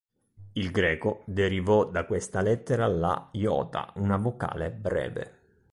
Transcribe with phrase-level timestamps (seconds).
[0.53, 5.39] Il greco derivò da questa lettera la iota, una vocale breve.